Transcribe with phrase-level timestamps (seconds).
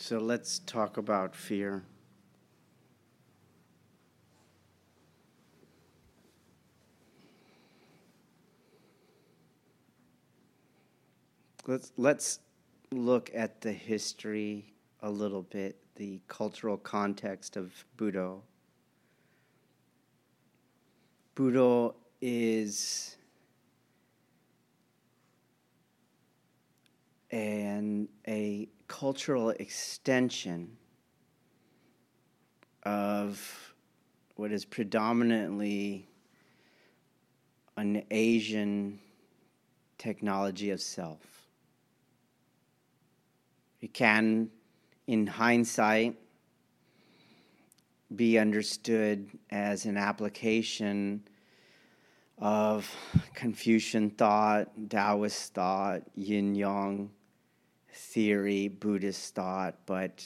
[0.00, 1.84] So let's talk about fear.
[11.66, 12.38] Let's, let's
[12.90, 18.40] look at the history a little bit, the cultural context of Budo.
[21.36, 23.18] Budo is
[27.30, 30.76] an, a cultural extension
[32.82, 33.72] of
[34.34, 36.08] what is predominantly
[37.76, 38.98] an Asian
[39.96, 41.20] technology of self.
[43.80, 44.50] It can,
[45.06, 46.16] in hindsight,
[48.14, 51.22] be understood as an application
[52.38, 52.92] of
[53.34, 57.10] Confucian thought, Taoist thought, yin yang
[57.92, 60.24] theory, Buddhist thought, but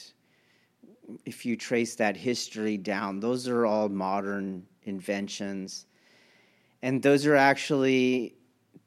[1.25, 5.85] if you trace that history down, those are all modern inventions.
[6.81, 8.35] And those are actually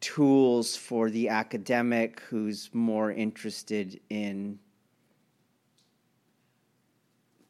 [0.00, 4.58] tools for the academic who's more interested in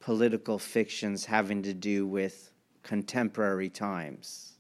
[0.01, 2.51] political fictions having to do with
[2.83, 4.55] contemporary times.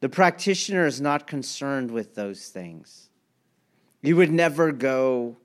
[0.00, 3.08] The practitioner is not concerned with those things.
[4.02, 5.36] You would never go,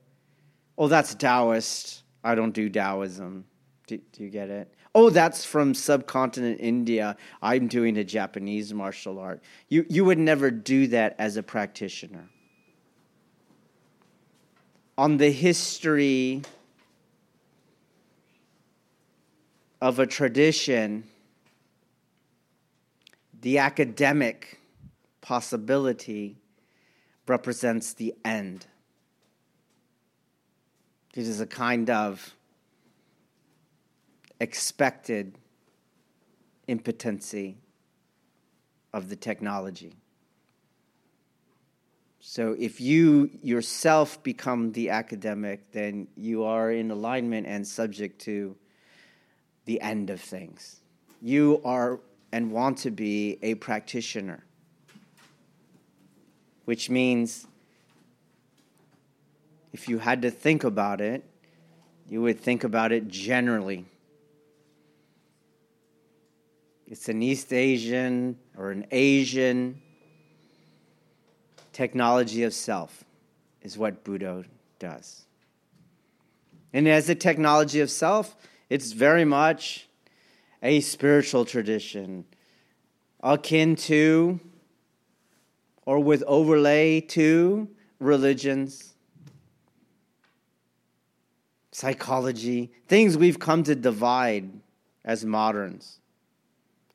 [0.78, 2.04] oh, that's Taoist.
[2.24, 3.46] I don't do Taoism.
[3.88, 4.74] Do, do, you get it?
[4.94, 7.16] Oh, that's from subcontinent India.
[7.42, 9.42] I'm doing a Japanese martial art.
[9.70, 12.30] You, you would never do that as a practitioner.
[14.98, 16.42] On the history
[19.80, 21.04] of a tradition,
[23.42, 24.60] the academic
[25.22, 26.38] possibility
[27.28, 28.66] represents the end.
[31.18, 32.36] It is a kind of
[34.40, 35.40] expected
[36.68, 37.58] impotency
[38.94, 39.96] of the technology.
[42.20, 48.56] So if you yourself become the academic, then you are in alignment and subject to
[49.66, 50.82] the end of things.
[51.20, 52.00] You are
[52.32, 54.44] and want to be a practitioner,
[56.66, 57.48] which means
[59.74, 61.24] if you had to think about it,
[62.10, 63.86] you would think about it generally.
[66.88, 69.82] It's an East Asian or an Asian
[71.74, 73.04] technology of self,
[73.62, 74.46] is what Budo
[74.80, 75.26] does.
[76.74, 78.36] And as a technology of self,
[78.70, 79.88] it's very much
[80.64, 82.26] a spiritual tradition
[83.22, 84.40] akin to
[85.86, 87.68] or with overlay to
[88.00, 88.94] religions,
[91.78, 94.50] psychology, things we've come to divide
[95.06, 96.00] as moderns,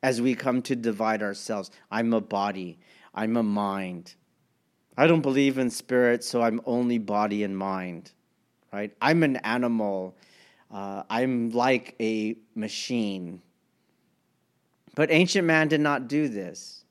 [0.02, 1.70] as we come to divide ourselves.
[1.88, 2.80] I'm a body,
[3.14, 4.16] I'm a mind.
[4.98, 8.10] I don't believe in spirit, so I'm only body and mind,
[8.72, 8.92] right?
[9.00, 10.16] I'm an animal.
[10.68, 13.40] Uh, I'm like a machine.
[14.96, 16.84] But ancient man did not do this.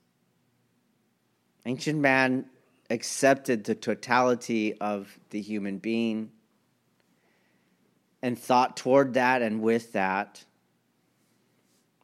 [1.66, 2.46] Ancient man
[2.88, 6.30] accepted the totality of the human being
[8.22, 10.44] and thought toward that and with that.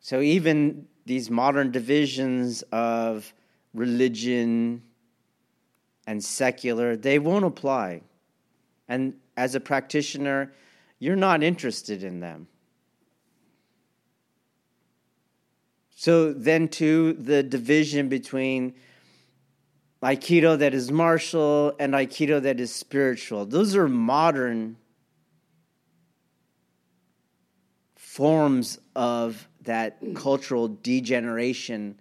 [0.01, 3.33] So even these modern divisions of
[3.73, 4.83] religion
[6.07, 8.03] and secular, they won't apply.
[8.89, 10.53] And as a practitioner,
[10.99, 12.49] you're not interested in them.
[15.95, 18.75] So then, to the division between
[20.03, 23.45] Aikido that is martial and Aikido that is spiritual.
[23.47, 24.77] Those are modern
[28.19, 31.97] forms of that cultural degeneration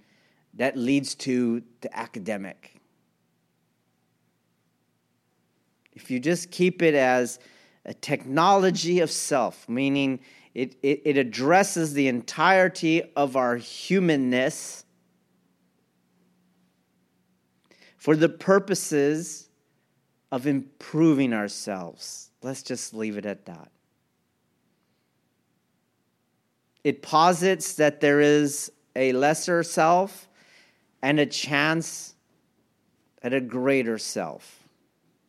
[0.56, 2.82] that leads to the academic.
[5.94, 7.38] If you just keep it as
[7.86, 10.20] a technology of self, meaning
[10.56, 14.86] it, it, it addresses the entirety of our humanness
[17.96, 19.50] for the purposes
[20.32, 22.32] of improving ourselves.
[22.42, 23.70] Let's just leave it at that.
[26.88, 30.30] It posits that there is a lesser self
[31.02, 32.16] and a chance
[33.22, 34.64] at a greater self.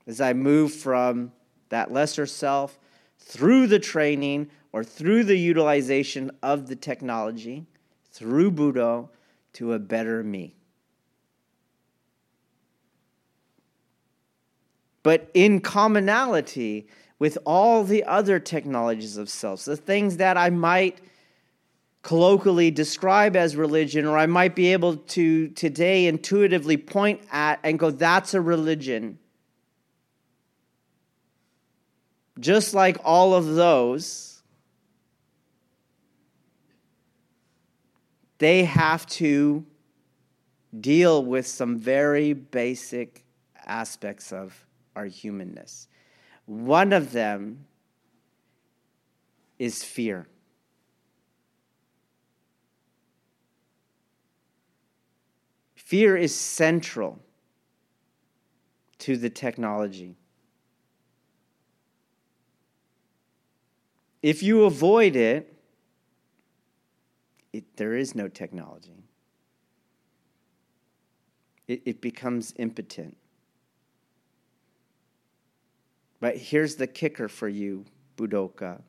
[0.07, 1.33] As I move from
[1.71, 2.79] that lesser self
[3.19, 7.67] through the training or through the utilization of the technology,
[8.13, 9.09] through Budo,
[9.55, 10.55] to a better me.
[15.03, 16.87] But in commonality
[17.19, 21.01] with all the other technologies of self, the things that I might
[22.03, 27.79] colloquially describe as religion, or I might be able to today intuitively point at and
[27.79, 29.19] go, that's a religion.
[32.39, 34.43] Just like all of those,
[38.39, 39.67] they have to
[40.81, 43.25] deal with some very basic
[43.67, 45.89] aspects of our humanness.
[46.47, 47.67] One of them
[49.59, 50.27] is fear.
[55.89, 57.19] Fear is central
[58.99, 60.19] to the technology.
[64.23, 65.51] If you avoid it,
[67.55, 69.03] it there is no technology.
[71.67, 73.17] It, it becomes impotent.
[76.21, 77.87] But here's the kicker for you,
[78.19, 78.83] Budoka.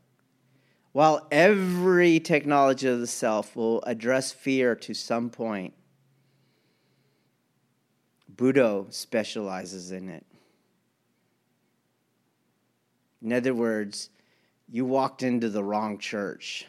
[0.91, 5.73] While every technology of the self will address fear to some point,
[8.39, 10.25] Budo specializes in it.
[13.21, 14.09] In other words,
[14.71, 16.65] you walked into the wrong church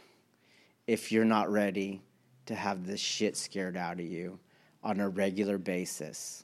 [0.88, 2.02] if you're not ready
[2.46, 4.40] to have this shit scared out of you
[4.82, 6.42] on a regular basis.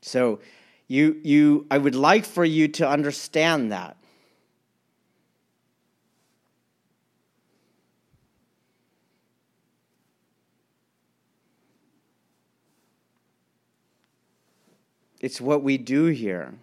[0.00, 0.40] So
[0.86, 3.98] you you I would like for you to understand that.
[15.20, 16.54] It's what we do here.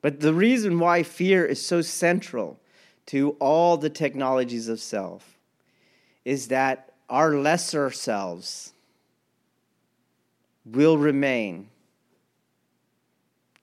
[0.00, 2.58] But the reason why fear is so central
[3.06, 5.38] to all the technologies of self
[6.24, 8.72] is that our lesser selves
[10.64, 11.68] will remain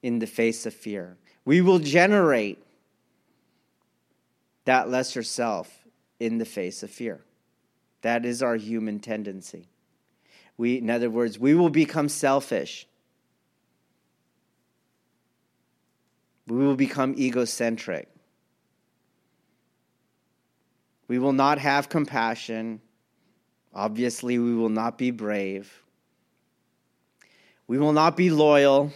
[0.01, 1.17] in the face of fear.
[1.45, 2.63] We will generate
[4.65, 5.87] that lesser self
[6.19, 7.21] in the face of fear.
[8.01, 9.67] That is our human tendency.
[10.59, 12.85] We, in other words, we will become selfish.
[16.47, 18.09] We will become egocentric.
[21.07, 22.81] We will not have compassion.
[23.73, 25.81] Obviously, we will not be brave.
[27.67, 28.91] We will not be loyal.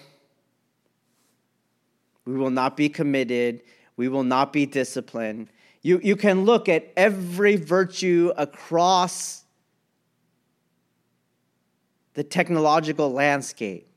[2.25, 3.61] We will not be committed.
[3.95, 5.47] We will not be disciplined.
[5.81, 9.42] You, you can look at every virtue across
[12.13, 13.87] the technological landscape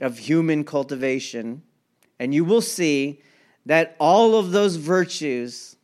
[0.00, 1.62] of human cultivation,
[2.18, 3.20] and you will see
[3.66, 5.76] that all of those virtues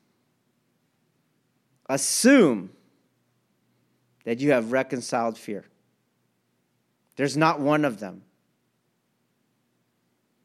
[1.88, 2.70] assume
[4.24, 5.64] that you have reconciled fear.
[7.16, 8.22] There's not one of them.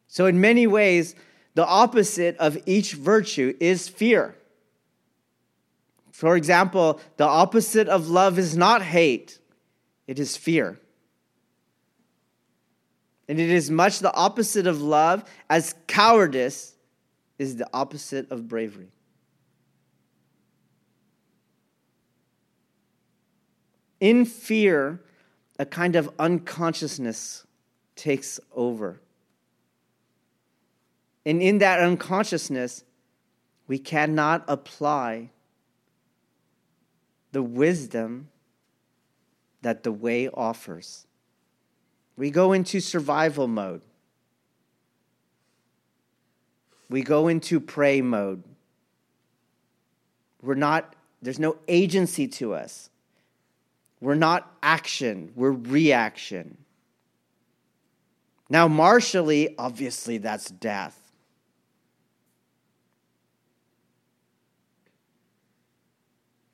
[0.08, 1.16] So, in many ways,
[1.54, 4.36] the opposite of each virtue is fear.
[6.20, 9.40] For example, the opposite of love is not hate,
[10.06, 10.78] it is fear.
[13.30, 16.76] And it is much the opposite of love, as cowardice
[17.38, 18.92] is the opposite of bravery.
[24.02, 25.00] In fear,
[25.58, 27.48] a kind of unconsciousness
[27.96, 29.00] takes over.
[31.26, 32.84] And in that unconsciousness,
[33.68, 35.30] we cannot apply
[37.32, 38.30] the wisdom
[39.62, 41.06] that the way offers.
[42.18, 43.82] We go into survival mode.
[46.90, 48.44] We go into prey mode.
[50.42, 52.90] We're not, there's no agency to us.
[54.02, 56.58] We're not action, we're reaction.
[58.50, 60.98] Now, martially, obviously, that's death.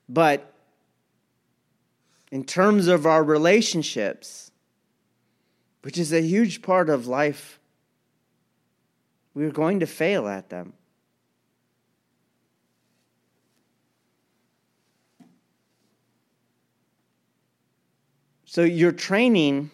[0.09, 0.54] But
[2.35, 4.51] in terms of our relationships,
[5.83, 7.61] which is a huge part of life,
[9.33, 10.73] we're going to fail at them.
[18.43, 19.71] So you're training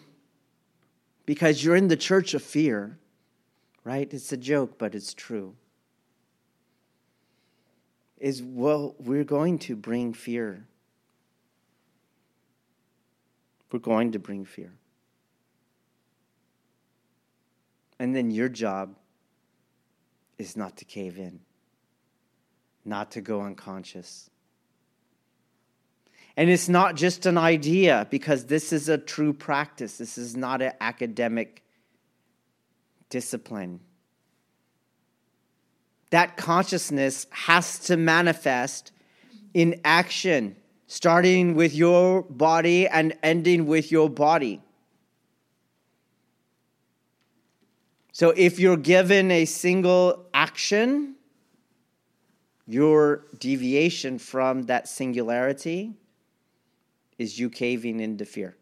[1.26, 2.96] because you're in the church of fear,
[3.82, 4.08] right?
[4.14, 5.56] It's a joke, but it's true.
[8.18, 10.64] Is well, we're going to bring fear.
[13.72, 14.74] We're going to bring fear.
[17.98, 18.96] And then your job
[20.38, 21.40] is not to cave in,
[22.84, 24.28] not to go unconscious.
[26.36, 29.98] And it's not just an idea, because this is a true practice.
[29.98, 31.62] This is not an academic
[33.08, 33.80] discipline.
[36.10, 38.92] That consciousness has to manifest
[39.54, 40.56] in action,
[40.92, 44.60] starting with your body and ending with your body.
[48.12, 51.14] So if you're given a single action,
[52.66, 55.94] your deviation from that singularity
[57.16, 58.54] is you caving into fear.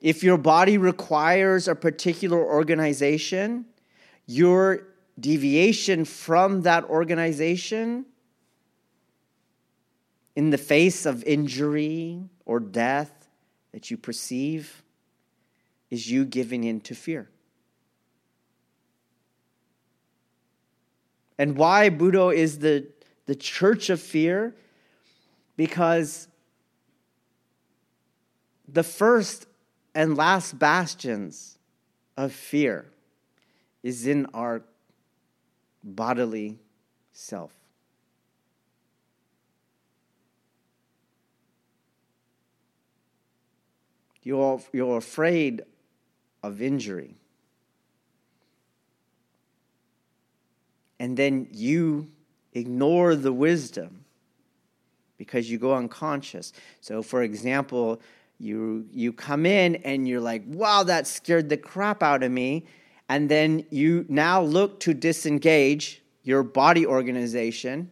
[0.00, 3.66] If your body requires a particular organization,
[4.26, 8.06] your deviation from that organization
[10.36, 13.28] in the face of injury or death
[13.72, 14.82] that you perceive
[15.90, 17.28] is you giving in to fear.
[21.38, 22.86] And why Budo is the
[23.28, 24.54] the church of fear
[25.58, 26.28] because
[28.66, 29.46] the first
[29.94, 31.58] and last bastions
[32.16, 32.86] of fear
[33.82, 34.62] is in our
[35.94, 36.58] bodily
[37.12, 37.52] self.
[44.22, 45.62] You're, you're afraid
[46.42, 47.16] of injury.
[51.00, 52.08] And then you
[52.52, 54.04] ignore the wisdom
[55.16, 56.52] because you go unconscious.
[56.80, 58.00] So, for example,
[58.38, 62.66] you, you come in and you're like, wow, that scared the crap out of me.
[63.08, 67.90] And then you now look to disengage your body organization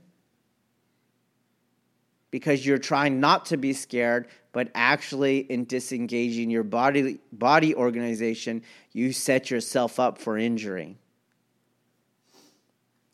[2.30, 8.62] because you're trying not to be scared, but actually, in disengaging your body, body organization,
[8.92, 10.98] you set yourself up for injury.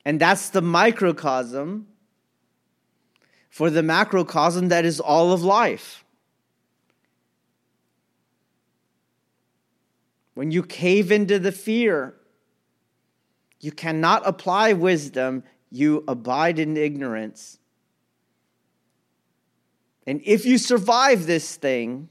[0.05, 1.87] And that's the microcosm
[3.49, 6.02] for the macrocosm that is all of life.
[10.35, 12.15] When you cave into the fear,
[13.61, 17.59] you cannot apply wisdom, you abide in ignorance.
[20.07, 22.09] And if you survive this thing,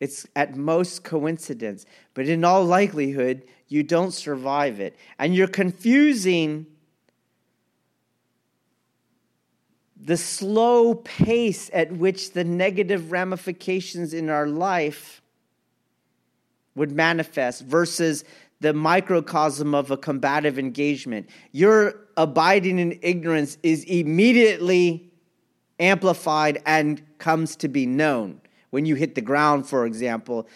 [0.00, 4.96] it's at most coincidence, but in all likelihood, you don't survive it.
[5.18, 6.66] And you're confusing
[9.98, 15.20] the slow pace at which the negative ramifications in our life
[16.76, 18.24] would manifest versus
[18.60, 21.28] the microcosm of a combative engagement.
[21.52, 25.10] Your abiding in ignorance is immediately
[25.78, 28.40] amplified and comes to be known
[28.70, 30.46] when you hit the ground, for example,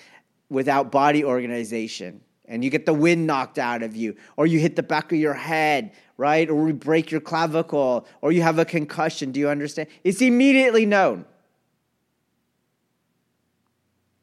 [0.49, 4.75] without body organization and you get the wind knocked out of you, or you hit
[4.75, 6.50] the back of your head, right?
[6.50, 9.31] Or you break your clavicle, or you have a concussion.
[9.31, 9.89] Do you understand?
[10.03, 11.25] It's immediately known.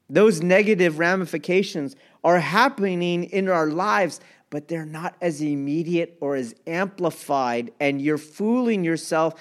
[0.09, 6.55] Those negative ramifications are happening in our lives, but they're not as immediate or as
[6.65, 9.33] amplified, and you're fooling yourself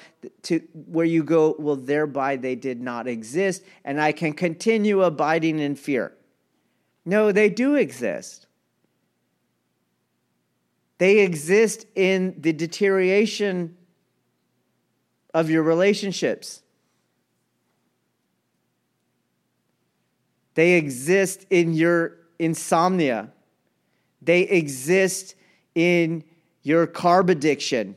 [0.42, 5.60] to where you go, well, thereby they did not exist, and I can continue abiding
[5.60, 6.12] in fear.
[7.04, 8.48] No, they do exist.
[10.98, 13.76] They exist in the deterioration
[15.32, 16.62] of your relationships.
[20.56, 23.30] They exist in your insomnia.
[24.22, 25.34] They exist
[25.74, 26.24] in
[26.62, 27.94] your carb addiction,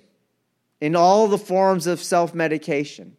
[0.81, 3.15] in all the forms of self medication.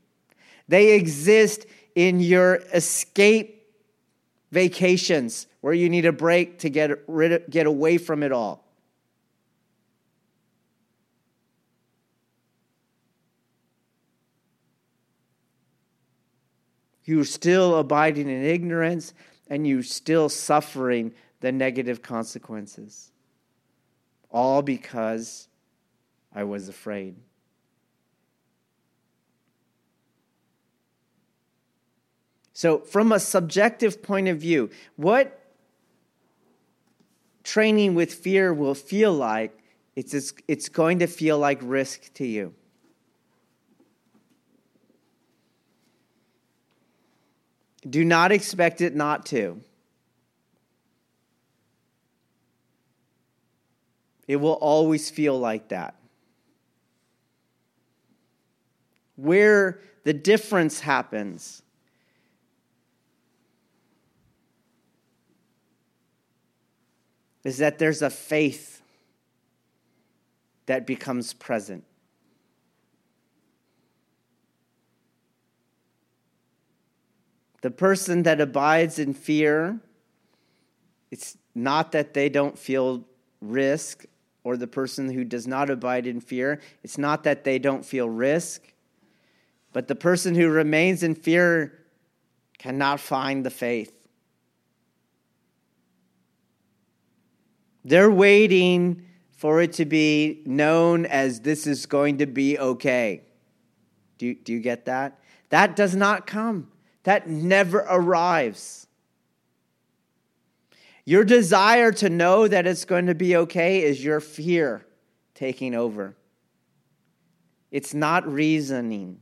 [0.69, 3.67] They exist in your escape
[4.53, 8.63] vacations where you need a break to get, rid of, get away from it all.
[17.05, 19.15] You're still abiding in ignorance
[19.51, 23.11] and you're still suffering the negative consequences.
[24.31, 25.49] All because
[26.33, 27.17] I was afraid.
[32.53, 35.41] So, from a subjective point of view, what
[37.43, 39.59] training with fear will feel like,
[39.97, 42.55] it's, it's going to feel like risk to you.
[47.89, 49.61] Do not expect it not to.
[54.29, 55.97] It will always feel like that.
[59.17, 61.63] Where the difference happens
[67.45, 68.83] is that there's a faith
[70.67, 71.85] that becomes present.
[77.61, 79.81] The person that abides in fear,
[81.11, 83.05] it's not that they don't feel
[83.41, 84.05] risk,
[84.45, 88.09] or the person who does not abide in fear, it's not that they don't feel
[88.09, 88.73] risk,
[89.73, 91.79] but the person who remains in fear
[92.59, 93.93] cannot find the faith.
[97.85, 103.23] They're waiting for it to be known as this is going to be okay.
[104.19, 105.19] Do do you get that?
[105.49, 106.71] That does not come,
[107.05, 108.87] that never arrives.
[111.05, 114.87] Your desire to know that it's going to be okay is your fear
[115.35, 116.15] taking over.
[117.71, 119.21] It's not reasoning.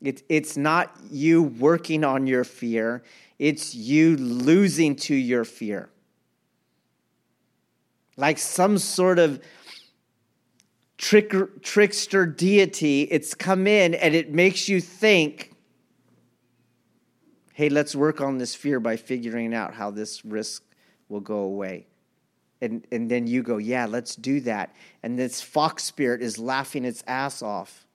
[0.00, 3.02] It, it's not you working on your fear,
[3.38, 5.90] it's you losing to your fear
[8.16, 9.40] like some sort of
[10.98, 13.02] trick, trickster deity.
[13.02, 15.52] It's come in and it makes you think,
[17.56, 20.62] hey, let's work on this fear by figuring out how this risk
[21.08, 21.86] will go away.
[22.60, 24.76] And, and then you go, yeah, let's do that.
[25.02, 27.86] And this fox spirit is laughing its ass off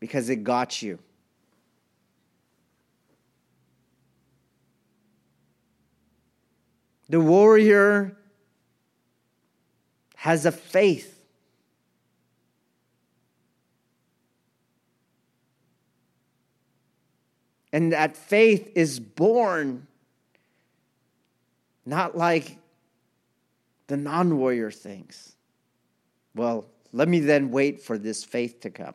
[0.00, 0.98] because it got you.
[7.08, 8.16] The warrior
[10.16, 11.19] has a faith.
[17.72, 19.86] And that faith is born
[21.86, 22.58] not like
[23.86, 25.34] the non warrior thinks.
[26.34, 28.94] Well, let me then wait for this faith to come.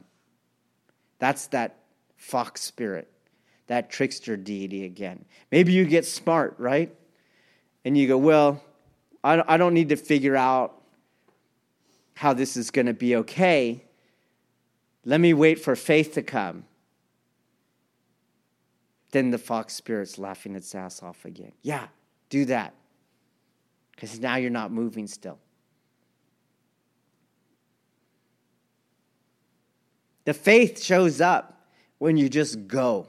[1.19, 1.79] That's that
[2.17, 3.09] fox spirit,
[3.67, 5.25] that trickster deity again.
[5.51, 6.93] Maybe you get smart, right?
[7.83, 8.61] And you go, well,
[9.23, 10.79] I don't need to figure out
[12.13, 13.83] how this is going to be okay.
[15.03, 16.65] Let me wait for faith to come.
[19.15, 21.53] Then the fox spirit's laughing its ass off again.
[21.61, 21.87] Yeah,
[22.27, 22.73] do that.
[23.91, 25.39] Because now you're not moving still.
[30.25, 31.65] The faith shows up
[31.97, 33.07] when you just go.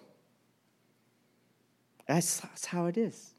[2.06, 3.34] That's, that's how it is.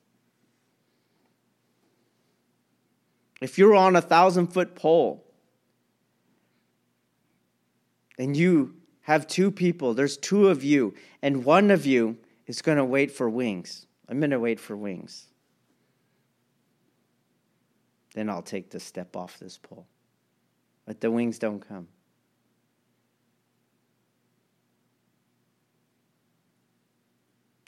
[3.39, 5.23] If you're on a thousand foot pole
[8.19, 12.77] and you have two people, there's two of you, and one of you is going
[12.77, 13.85] to wait for wings.
[14.09, 15.27] I'm going to wait for wings.
[18.15, 19.85] Then I'll take the step off this pole.
[20.85, 21.87] But the wings don't come.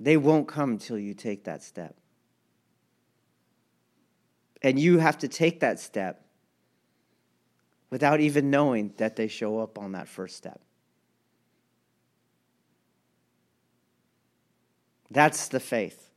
[0.02, 1.96] They won't come till you take that step.
[4.62, 6.26] And you have to take that step
[7.90, 10.62] without even knowing that they show up on that first step.
[15.12, 16.10] That's the faith.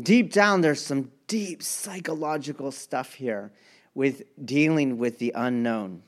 [0.00, 3.52] Deep down, there's some deep psychological stuff here
[3.94, 6.02] with dealing with the unknown.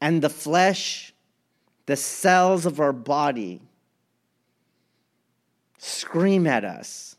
[0.00, 1.12] And the flesh,
[1.86, 3.60] the cells of our body,
[5.78, 7.16] scream at us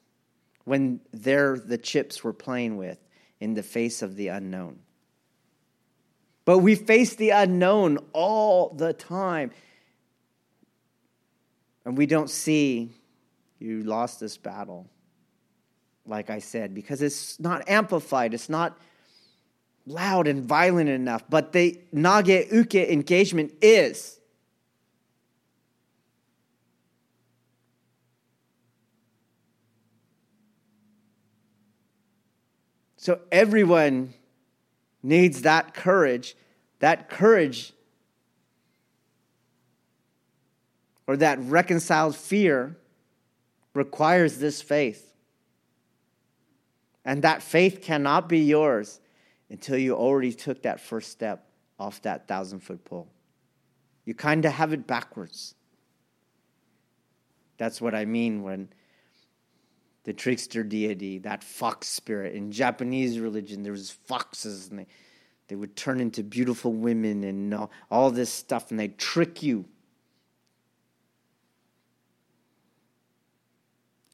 [0.64, 2.98] when they're the chips we're playing with
[3.40, 4.80] in the face of the unknown.
[6.46, 9.52] But we face the unknown all the time.
[11.84, 12.92] And we don't see
[13.60, 14.88] you lost this battle,
[16.06, 18.78] like I said, because it's not amplified, it's not
[19.88, 21.24] loud and violent enough.
[21.30, 24.20] But the Nage Uke engagement is.
[32.98, 34.16] So everyone
[35.06, 36.36] needs that courage.
[36.80, 37.74] That courage
[41.08, 42.78] or that reconciled fear
[43.74, 45.14] requires this faith.
[47.06, 49.00] And that faith cannot be yours
[49.50, 53.08] until you already took that first step off that thousand foot pole.
[54.06, 55.54] You kind of have it backwards.
[57.58, 58.70] That's what I mean when
[60.06, 62.34] the trickster deity, that fox spirit.
[62.34, 64.88] In Japanese religion, there was foxes, and they,
[65.48, 69.66] They would turn into beautiful women and all, all this stuff, and they'd trick you.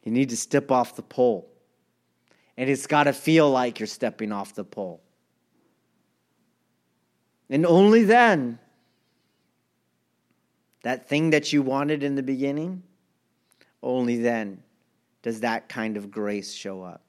[0.03, 1.47] You need to step off the pole.
[2.57, 5.01] And it's got to feel like you're stepping off the pole.
[7.49, 8.59] And only then,
[10.83, 12.83] that thing that you wanted in the beginning,
[13.81, 14.63] only then
[15.21, 17.01] does that kind of grace show up.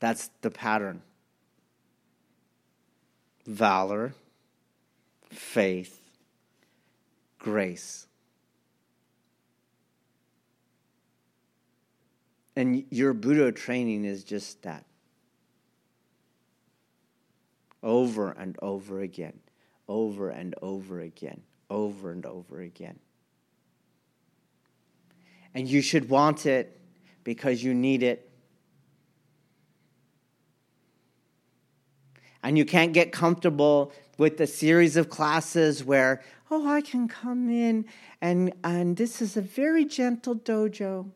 [0.00, 1.02] That's the pattern
[3.46, 4.14] valor,
[5.30, 6.00] faith,
[7.38, 8.06] grace.
[12.54, 14.84] And your Budo training is just that.
[17.82, 19.40] Over and over again,
[19.88, 22.98] over and over again, over and over again.
[25.54, 26.80] And you should want it
[27.24, 28.30] because you need it
[32.42, 37.50] and you can't get comfortable with the series of classes where, oh, I can come
[37.50, 37.86] in
[38.20, 41.10] and, and this is a very gentle dojo.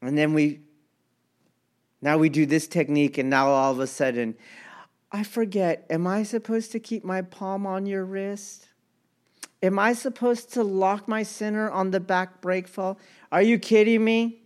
[0.00, 0.60] And then we,
[2.00, 4.34] now we do this technique, and now all of a sudden,
[5.12, 8.66] I forget, am I supposed to keep my palm on your wrist?
[9.62, 12.98] Am I supposed to lock my sinner on the back break fall?
[13.30, 14.40] Are you kidding me?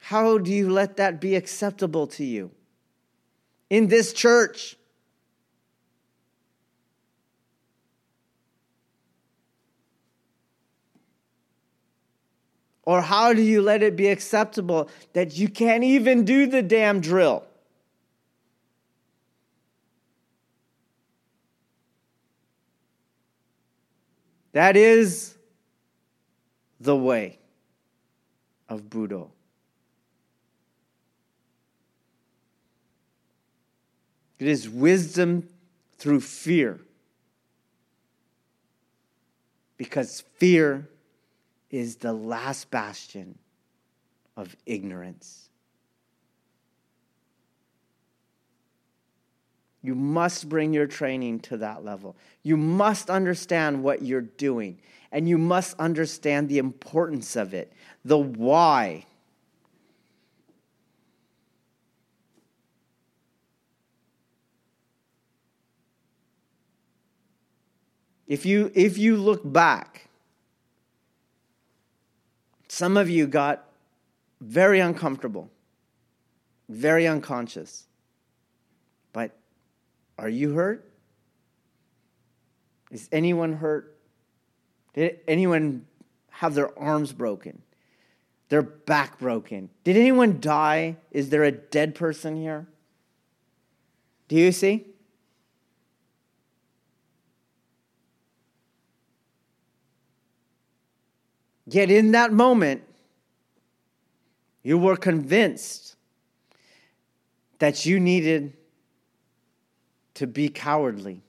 [0.00, 2.50] How do you let that be acceptable to you?
[3.70, 4.76] In this church,
[12.86, 17.00] Or how do you let it be acceptable that you can't even do the damn
[17.00, 17.44] drill?
[24.54, 25.34] That is
[26.78, 27.40] the way
[28.68, 29.30] of Budo.
[34.38, 35.48] It is wisdom
[35.98, 36.80] through fear.
[39.76, 40.88] Because fear
[41.70, 43.36] is the last bastion
[44.36, 45.48] of ignorance.
[49.84, 52.16] You must bring your training to that level.
[52.42, 54.78] You must understand what you're doing,
[55.12, 57.70] and you must understand the importance of it,
[58.02, 59.04] the why.
[68.26, 70.08] If you, if you look back,
[72.68, 73.68] some of you got
[74.40, 75.50] very uncomfortable,
[76.70, 77.84] very unconscious.
[80.18, 80.90] Are you hurt?
[82.90, 83.96] Is anyone hurt?
[84.94, 85.86] Did anyone
[86.30, 87.62] have their arms broken?
[88.48, 89.70] Their back broken?
[89.82, 90.96] Did anyone die?
[91.10, 92.66] Is there a dead person here?
[94.28, 94.86] Do you see?
[101.66, 102.82] Yet in that moment,
[104.62, 105.96] you were convinced
[107.58, 108.56] that you needed
[110.14, 111.22] to be cowardly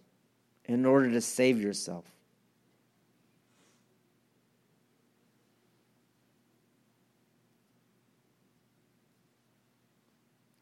[0.66, 2.06] in order to save yourself.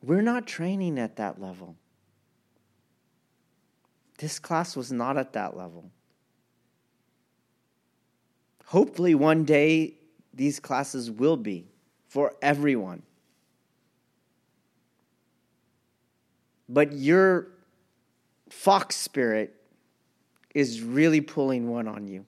[0.01, 1.77] We're not training at that level.
[4.17, 5.89] This class was not at that level.
[8.65, 9.93] Hopefully, one day
[10.33, 11.67] these classes will be
[12.07, 13.01] for everyone.
[16.67, 17.52] But your
[18.53, 19.53] fox spirit
[20.53, 22.25] is really pulling one on you.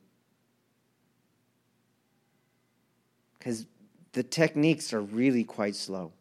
[3.38, 3.66] Because
[4.12, 6.12] the techniques are really quite slow.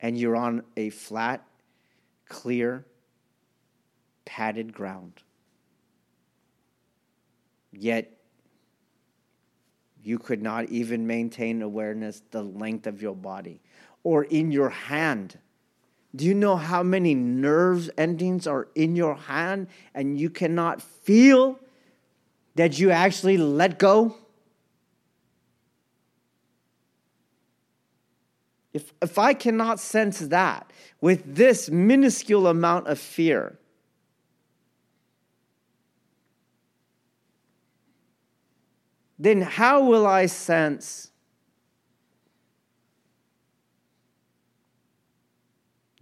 [0.00, 1.44] And you're on a flat,
[2.28, 2.84] clear,
[4.24, 5.12] padded ground.
[7.70, 8.10] Yet
[10.02, 13.60] you could not even maintain awareness the length of your body
[14.02, 15.38] or in your hand.
[16.14, 21.58] Do you know how many nerves endings are in your hand and you cannot feel
[22.54, 24.16] that you actually let go?
[28.72, 33.58] If, if I cannot sense that with this minuscule amount of fear,
[39.18, 41.10] then how will I sense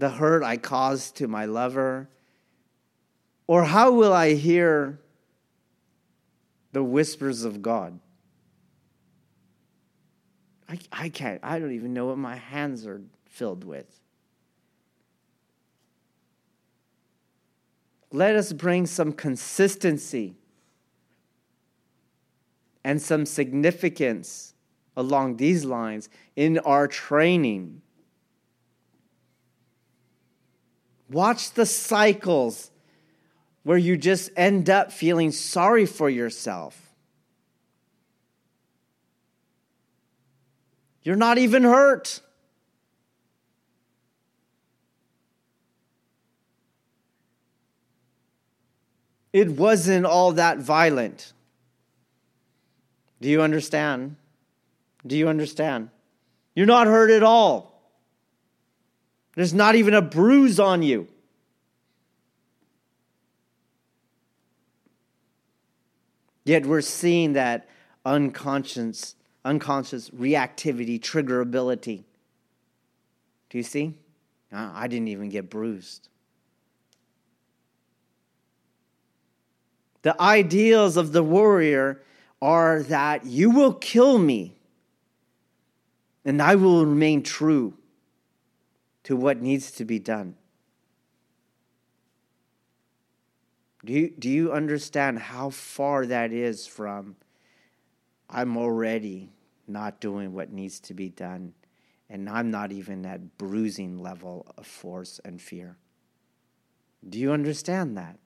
[0.03, 2.09] the hurt I caused to my lover?
[3.47, 4.99] Or how will I hear
[6.73, 8.01] the whispers of God?
[10.69, 14.01] I, I can't, I don't even know what my hands are filled with.
[18.11, 20.35] Let us bring some consistency
[22.83, 24.55] and some significance
[24.97, 27.83] along these lines in our training.
[31.13, 32.71] Watch the cycles
[33.65, 36.79] where you just end up feeling sorry for yourself.
[41.03, 42.21] You're not even hurt.
[49.35, 51.33] It wasn't all that violent.
[53.21, 54.17] Do you understand?
[55.07, 55.91] Do you understand?
[56.55, 57.72] You're not hurt at all.
[59.35, 61.09] There's not even a bruise on you.
[66.45, 67.69] Yet we're seeing that
[68.05, 69.15] unconscious,
[69.45, 72.05] unconscious reactivity, triggerability.
[73.49, 73.95] Do you see?
[74.53, 76.09] I didn't even get bruised.
[80.03, 82.03] The ideals of the warrior
[82.43, 84.57] are that you will kill me
[86.25, 87.75] and I will remain true
[89.05, 90.37] to what needs to be done.
[93.85, 97.17] Do you, do you understand how far that is from
[98.31, 99.31] I'm already
[99.67, 101.53] not doing what needs to be done,
[102.09, 105.77] and I'm not even at bruising level of force and fear?
[107.09, 108.19] Do you understand that?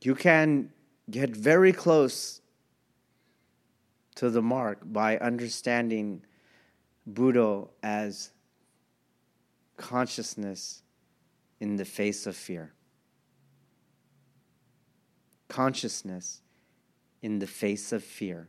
[0.00, 0.70] You can
[1.10, 2.40] get very close
[4.16, 6.22] to the mark by understanding
[7.10, 8.30] Budo as
[9.76, 10.82] consciousness
[11.60, 12.72] in the face of fear.
[15.48, 16.42] Consciousness
[17.22, 18.48] in the face of fear.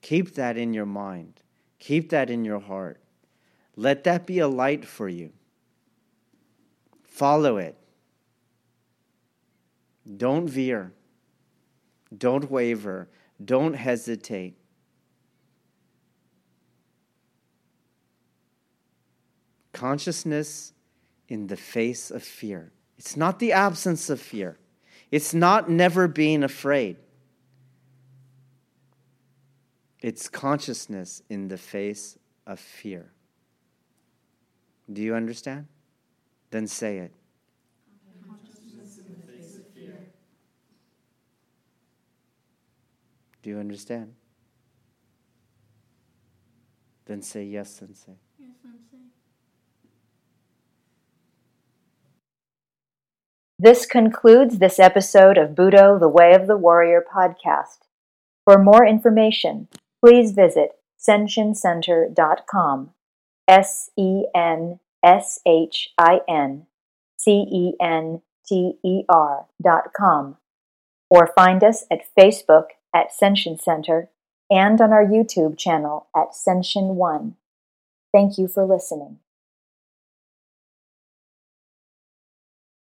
[0.00, 1.42] Keep that in your mind.
[1.80, 3.00] Keep that in your heart.
[3.76, 5.32] Let that be a light for you.
[7.02, 7.76] Follow it.
[10.16, 10.92] Don't veer.
[12.16, 13.08] Don't waver.
[13.44, 14.56] Don't hesitate.
[19.72, 20.72] Consciousness
[21.28, 22.72] in the face of fear.
[22.98, 24.58] It's not the absence of fear,
[25.10, 26.96] it's not never being afraid.
[30.00, 33.10] It's consciousness in the face of fear.
[34.92, 35.66] Do you understand?
[36.50, 37.12] Then say it.
[43.42, 44.14] Do you understand?
[47.04, 48.14] Then say yes, Sensei.
[48.36, 49.04] Yes, Sensei.
[53.58, 57.86] This concludes this episode of Budo, the Way of the Warrior podcast.
[58.44, 59.68] For more information,
[60.04, 62.90] please visit senshincenter.com
[63.48, 66.66] S E N S H I N
[67.16, 70.36] C E N T E R dot com,
[71.10, 74.10] or find us at Facebook at Senshin Center
[74.50, 77.36] and on our YouTube channel at Senshin One.
[78.12, 79.18] Thank you for listening.